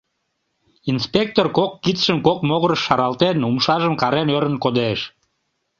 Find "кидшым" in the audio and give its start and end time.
1.83-2.17